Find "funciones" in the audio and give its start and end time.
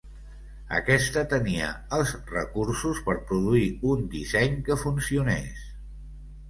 4.87-5.67